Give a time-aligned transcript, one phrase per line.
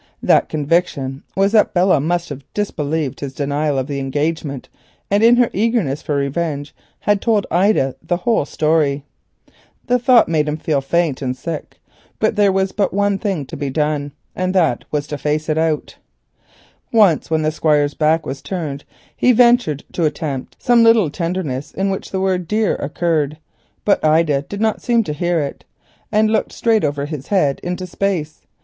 [0.19, 4.67] This conviction was, that Belle had disbelieved his denial of the engagement,
[5.11, 9.05] and in her eagerness for revenge, must have told Ida the whole story.
[9.85, 11.21] The thought made him feel faint.
[11.21, 11.35] Well,
[12.31, 15.97] there was but one thing to be done—face it out.
[16.91, 18.83] Once when the Squire's back was turned
[19.15, 23.37] he had ventured to attempt some little verbal tenderness in which the word "dear" occurred,
[23.85, 25.63] but Ida did not seem to hear it
[26.11, 28.41] and looked straight over his head into space.